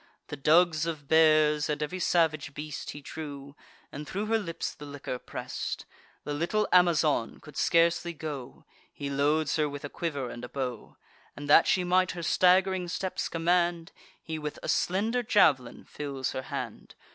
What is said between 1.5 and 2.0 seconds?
and ev'ry